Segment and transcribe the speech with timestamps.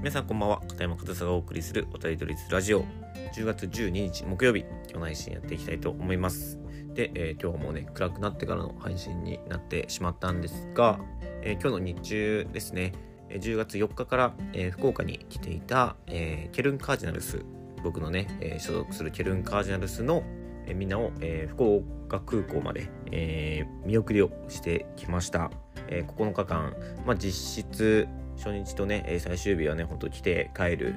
[0.00, 0.60] 皆さんこんばんは。
[0.60, 2.86] 片山和沙がお送りするおたりどりずラジオ。
[3.34, 6.58] 10月12日木曜日今日の配信やっていきたいと思います。
[6.94, 11.00] で、えー、今日もね暗くなってからの配信になってしまったんですが、
[11.42, 12.94] えー、今日の日中ですね
[13.28, 17.44] 10月4日から、えー、福岡に来ていた、えケルンカージナルス
[17.84, 20.22] 僕のね、え所属するケルンカージナルスの、
[20.66, 25.50] えみんなを、え福岡空港まで、え見送りをしてきました、
[25.88, 26.74] え9日間、
[27.06, 28.08] まあ、実質
[28.42, 30.94] 初日とね、最終日はね、ほんと来て帰る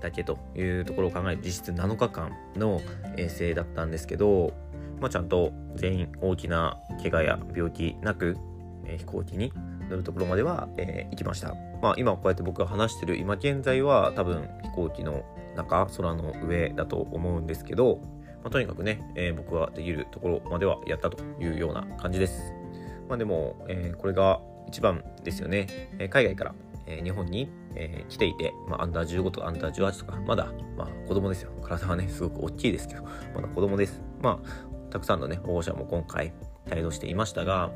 [0.00, 2.80] だけというところを考える実質7日間の
[3.16, 4.52] 遠征だったんですけど、
[5.00, 8.36] まあ、ちゃんと全員大きな怪我や病気なく、
[8.84, 9.52] え、飛行機に
[9.90, 11.54] 乗るところまでは、えー、行きました。
[11.82, 15.24] まあ、今こうやって僕が話してる今現在は多分飛行機の
[15.56, 18.00] 中空の上だと思うんですけど、
[18.42, 22.54] まあ、とにかくね、えー、僕はできるところまではやったというような感じです。
[23.08, 25.66] まあ、でも、えー、これが一番ですよね。
[25.98, 26.54] えー、海外から、
[26.86, 31.50] えー、日本に、えー、来ていて、まあ、アンダー15とかアンダー18とか、まだ、まあ、子供ですよ。
[31.62, 33.02] 体はね、すごく大きいですけど、
[33.34, 34.00] まだ子供です。
[34.20, 36.32] まあ、たくさんのね、保護者も今回、
[36.70, 37.70] 帯同していましたが、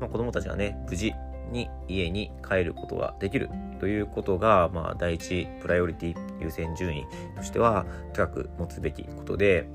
[0.00, 1.12] まあ、子供たちがね、無事
[1.50, 3.48] に家に帰ることができる
[3.80, 9.68] ということが、まあ、第一プライオリティ優先順位としては高く持つべきことで、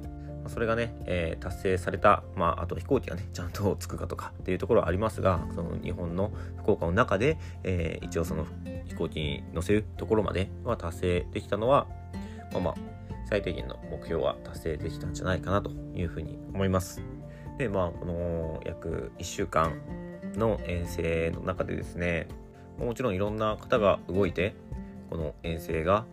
[0.47, 8.45] それがね、えー、達成された、まあ、あと飛行機がね、ちゃんと着くかとかっていうところはありますが、その日本の福岡の中で、えー、一応その
[8.86, 11.88] 飛行機に乗せるところまでは達成できたのは、
[12.52, 12.75] まあまあ、
[13.30, 17.02] 最低限の目標は達成できたんじゃないかなというふうに思います。
[17.58, 19.73] で、まあ、この約1週間
[20.36, 22.27] の遠征の中でですね、
[22.77, 24.55] もちろんいろんな方が動いて、
[25.09, 26.05] この遠征が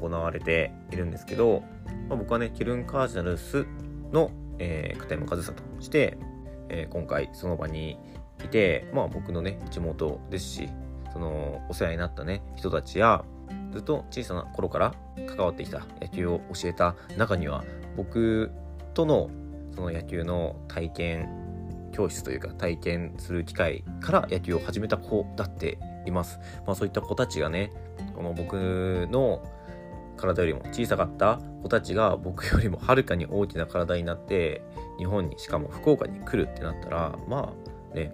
[0.00, 1.62] 行われているんですけど、
[2.08, 3.66] まあ、僕はね、ケルンカージナルス
[4.12, 6.18] の、えー、片山和沙として、
[6.68, 7.98] えー、今回その場に
[8.44, 10.68] いて、まあ僕のね、地元ですし、
[11.12, 13.24] そのお世話になったね、人たちや、
[13.72, 14.94] ずっと小さな頃から
[15.28, 17.64] 関わってきた野球を教えた中には、
[17.96, 18.50] 僕
[18.94, 19.30] との
[19.74, 21.28] その野球の体験
[21.92, 26.38] 教室というか体験する機会から野球を始めた子だっています。
[26.66, 27.72] まあそういった子たちがね、
[28.14, 29.42] この僕の
[30.20, 34.62] 体よりも小さかった子たちが僕よりもはるかに大きな体になって
[34.98, 37.52] 日本にしかも福岡に来るってなったらま
[37.92, 38.12] あね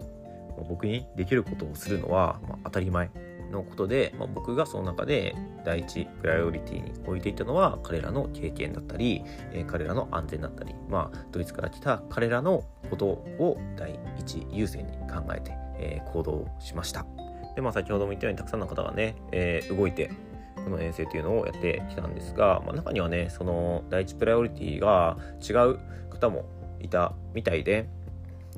[0.69, 3.11] 僕にできることをするのは、まあ、当たり前
[3.51, 5.35] のことで、まあ、僕がその中で
[5.65, 9.23] 第一プライオリティに置いていたのは彼らの経験だったり、
[9.53, 17.07] えー、彼らの安全だったり、まあ、ドイツから来た彼らのことを第一優先に考えて、えー、行動しました。
[17.55, 20.11] でまあ先ほども言ったようにたくさんの方がね、えー、動いて
[20.67, 25.79] この遠征というのをやってきたんですが、まあ、中にはねその第一プライオリティが違う
[26.11, 26.45] 方も
[26.81, 27.89] いたみたいで、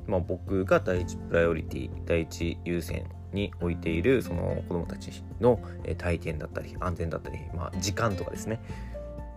[0.07, 5.61] まあ、僕が第一プライオリティ第一優先に置いているその子どもたちの
[5.99, 8.59] 体験だったり安全だったり、まあ、時間とかですね。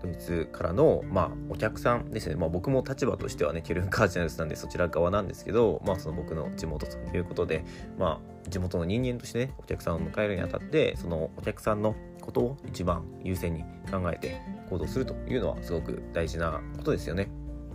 [0.02, 7.64] ドイツからの、まあ、お客さんですね、まあ、僕も立場としてはねケルンカージナルスなんでそちら側なんですけど、まあ、その僕の地元ということで、
[7.98, 14.40] まあ、地元の人間としてねお客さんを迎えるにあたってそのお客さんのことを一番優先に考えて
[14.70, 17.28] 行動するというのはすごく大事なことですよね。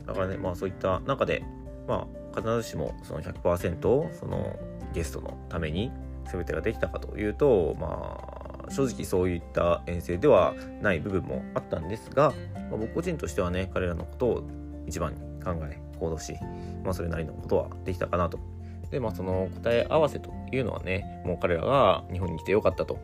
[0.08, 1.44] だからね、まあそういった中で、
[1.88, 4.58] まあ必ずしもその100%その
[4.94, 5.92] ゲストのために
[6.32, 8.18] 全てができたかというと、ま
[8.68, 12.34] あ正直そういった遠征ではない部分もあったんですが、
[12.70, 14.44] まあ、僕個人としてはね、彼らのことを
[14.88, 16.34] 一番に考え、行動し、
[16.84, 18.40] まあそれなりのことはできたかなと。
[18.92, 23.00] で、まあその答え合わせというのはね、もう彼らが日本に来てよかったと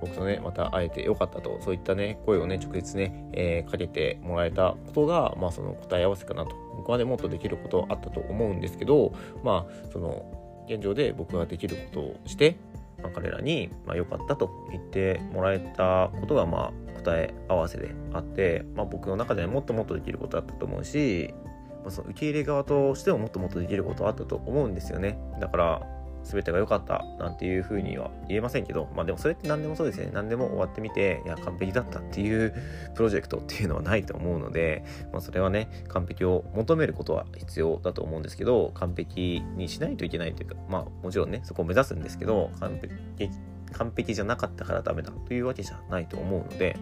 [0.00, 6.54] 僕とね、また会えてよかったと、そういったね、声をね、直接ね、えー、かけてもらえたことが、まあ、その答え合わせかなと。
[6.76, 9.12] 僕はね、もっとできることあったと思うんですけど、
[9.42, 12.56] まあ、その、現状で僕ができることをして、
[13.02, 21.34] まあ、彼らに、ま、良かったと言ってもらえたことが、まあ、答え合わせであって、まあ、僕の中でもっともっとできることあったと思うし、
[21.82, 25.18] まあ、その受け入れ側としてももっともっとできることあったと思うんですよね。
[25.40, 25.95] だから、
[26.26, 30.10] 全てが良かったなんていうふうには言えませんけど、まあでもそれって何でもそうですね。
[30.12, 32.54] 何でも終わってみて、いや、完璧だったっていう
[32.94, 42.78] プロジェクトっていうのはないと思うので、まあそれはね、完璧を求めることは必要だと思うんですけど、完璧にしないといけないというか、まあもちろんね、そこを目指すんですけど、完
[43.16, 43.34] 璧、
[43.72, 46.76] 完璧じゃなかったからダメだというわけじゃないと思うので、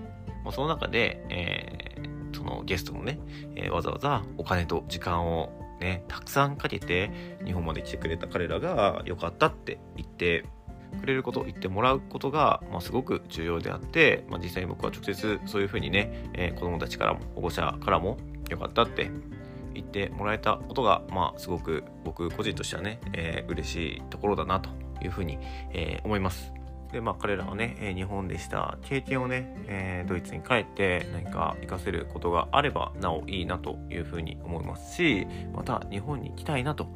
[0.44, 3.18] まあ、その中で、えー、そのゲストのね、
[3.56, 7.10] えー、わざわざお金と時間をね、たくさんかけて
[7.44, 10.46] 日本まで来てくれた彼らが良かったって言って
[10.98, 18.16] くれること、言ってもらうことが、まあ、すごく重要であって、まあ、実際に僕は直接そういうふうにね、えー、子供たちからも保護者からも
[18.48, 19.10] 良かったって
[19.74, 24.70] 言ってもらえたことが、まあ、すごく僕個人としてはね、えー、嬉しいところだなと
[25.02, 25.38] いうふうに、
[25.74, 26.53] えー、思います。
[26.94, 36.86] でまあ彼らはね、日本でした経験をね、えドイツに帰って何か活かせることがあればなおいいなというふうに思いますしまた日本に行きたいなと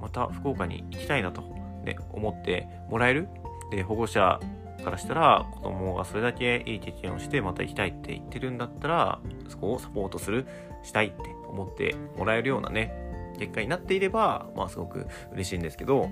[0.00, 1.42] また福岡に行きたいなと、
[1.84, 3.28] ね、思ってもらえる。
[3.70, 4.40] で保護者
[4.84, 10.44] からしたら子供がそれだけいい経験をしてまた行きたいって言ってるんだったらそこをサポートする
[10.82, 13.05] したいって思ってもらえるようなね
[13.36, 16.10] 結果になっていれば、まあ、すごく嬉しいんですけど、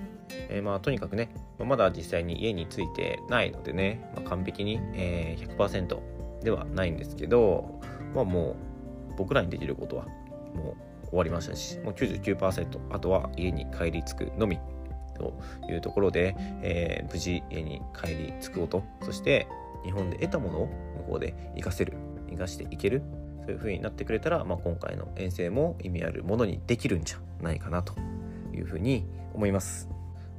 [0.48, 7.80] えー、まあとにかくねまだ実際に家についてないのでね、まあ、完璧に、えー、100%ではないんですけど、
[8.14, 8.56] まあ、も
[9.10, 10.04] う僕らにできることは
[10.54, 14.58] もう終わりましたしもう99%あとは家に帰り着くのみ
[15.14, 15.34] と
[15.70, 18.82] いうところで、えー、無事家に帰り着くこと。
[19.02, 19.46] そして
[19.84, 21.94] 日本で得たものを向こうで活かせる
[22.28, 23.02] 生かしていける。
[23.44, 27.94] そういう風になってくれたら、まあ、今回の遠征も意味あるものにできるんじゃないかなと
[28.54, 29.04] いうふうに
[29.34, 29.88] 思います。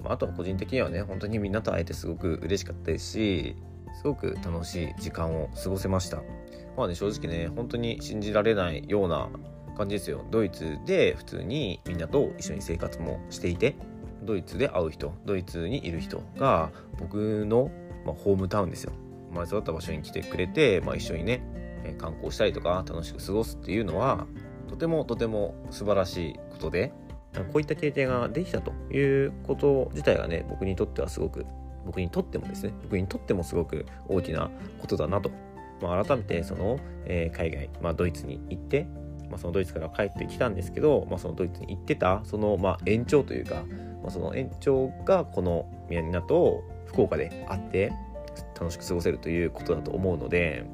[0.04, 3.56] まあ、あとは個人的にはね本当にみんなと会えてすごく嬉しかったですし
[3.94, 6.22] すごく楽しい時間を過ごせました。
[6.78, 9.30] まあね正直ね本当に信じられないような
[9.78, 10.26] 感じですよ。
[10.32, 13.76] ドイツで普通にみんなと一緒に生活もしていて
[14.24, 17.70] ドイツで会う人ドイツにいる人が僕の、
[18.06, 18.92] まあ、ホームタウンですよ
[19.30, 21.42] 生まれ育った場所に来てくれて、まあ、一緒にね
[21.94, 24.28] 観光したりとか楽しく過ごすっていうのは
[24.68, 26.92] とてもとても素晴らしいことで
[27.34, 31.46] こういった経験ができたということ自体がね僕にとってはすごく
[31.86, 34.50] 僕にとってもですね僕にとってもすごく大きな
[34.80, 35.30] ことだなと、
[35.82, 38.88] まあ、改めてその、えー、海外、まあ、ドイツに行って
[39.30, 43.64] まあ、そのドイツから帰ってきたんですけど、まあ、そのドイツに行ってたそのまあ延長というか、
[44.02, 47.92] まあ、その延長がこの宮港と福岡であって
[48.60, 50.66] 楽しく過ごせるということだと思うので、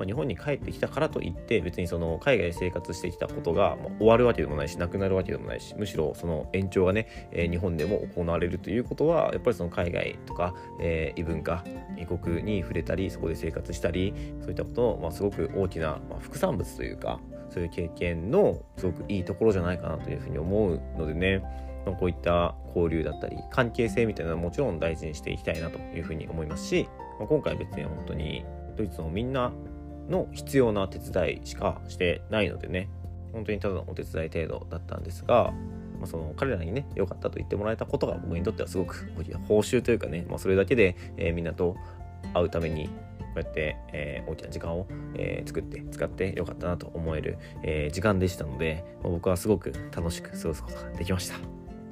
[0.00, 11.62] まあ、日本に帰ってきたからといって別にその海外で生活してきたことが終わるわけでもないしなくなるわけでもないしむしろその延長がね、え、日本でも行われるということはやっぱりその海外とか、え、異文化
[11.98, 17.20] 異国に触れたりそこで生活したりそういったことの、ま、すごく大きな、副産物というか
[17.50, 21.42] そういう経験のすごくいいところじゃないかなというふうに思うのでね
[21.84, 26.88] こういった交流だったり関係性みたいなのはもちろん大事にしていきたいなというふうに思いますし、
[27.18, 28.44] 今回別に本当に
[28.76, 29.52] ドイツのみんな
[30.08, 32.88] の必要な手伝いしかしてないのでね。
[33.32, 35.52] 本当にただのお手伝い程度だったんですが、
[35.98, 39.12] まあ、その彼らにね良かったと言ってもらえたことが僕にとってはすごく
[39.46, 41.76] 報酬というかね、まあ、それだけで、えー、みんなと
[42.34, 42.92] 会うためにこ
[43.36, 51.38] うやって、えー、大きな時間を、えー、作って使ってよかったなと思える、えー、時間でしたので、まあ、僕はすごく楽しく過ごすことができました。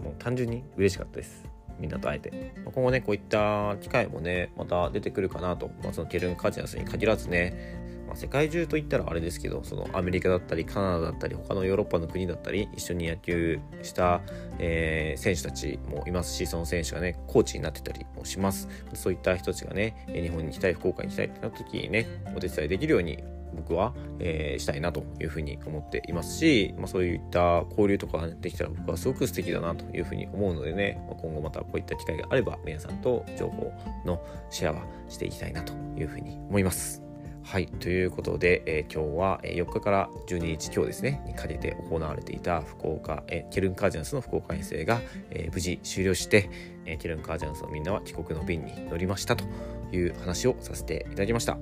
[0.03, 1.45] もう単純に嬉しかったです。
[1.79, 14.23] みんなと会えて、まあ、今後ねこういった機会もねまた出てくるかなと、まあ、そのケルン・カージナスに限らずねまあ、世界中といったらあれですけどそのアメリカだったりカナダだったり他のヨーロッパの国だったり一緒に野球した、
[14.59, 23.23] えー、選手たちもいますしその選手がねコーチになってたりもしますそういった人たちがね日本に来たい福岡に来たいってなった時にねお手伝いできるように
[23.55, 33.73] 僕は、えー、したいなというふうに思っていますし、まあ、そういった交流とかができたら僕はすごく素敵だなというふうに思うのでね、まあ、今後またこういった機会があれば皆さんと情報
[34.05, 37.08] のシェアはしていきたいなというふうに思います。
[37.49, 37.67] はい。
[37.67, 45.01] ということで、えー、今日は4日から12日今日ですね、にかけて行われていた福岡、えー、ケルンカージャンスの福岡遠征が、
[45.31, 46.51] えー、無事終了して、
[46.85, 49.47] えケルンカージャンスのみんなは帰国の便に乗りましたと
[49.93, 51.57] いう話をさせていただきました。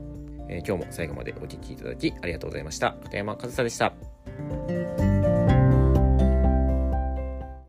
[0.48, 2.96] え今日も最後までお聴きいただきありがとうございました。
[3.04, 3.92] 片山和沙でした。